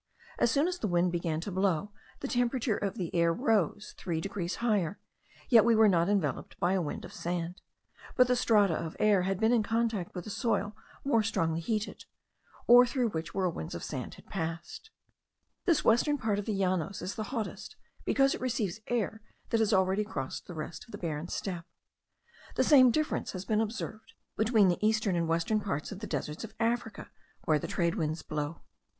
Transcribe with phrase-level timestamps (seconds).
[0.39, 1.91] As soon as the wind began to blow,
[2.21, 4.99] the temperature of the air rose 3 degrees higher,
[5.47, 7.61] yet we were not enveloped by a wind of sand,
[8.15, 10.75] but the strata of air had been in contact with a soil
[11.05, 12.05] more strongly heated,
[12.65, 14.89] or through which whirlwinds of sand had passed.
[15.65, 19.21] This western part of the Llanos is the hottest, because it receives air
[19.51, 21.67] that has already crossed the rest of the barren steppe.
[22.55, 26.43] The same difference has been observed between the eastern and western parts of the deserts
[26.43, 27.11] of Africa,
[27.45, 28.61] where the trade winds blow.